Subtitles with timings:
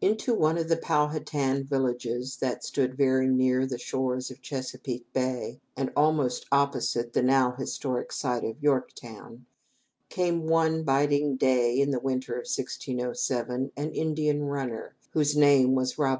[0.00, 4.40] Into one of the Pow ha tan villages that stood very near the shores of
[4.40, 9.46] Chesapeake Bay, and almost opposite the now historic site of Yorktown,
[10.08, 15.98] came one biting day, in the winter of 1607, an Indian runner, whose name was
[15.98, 16.12] Ra bun ta.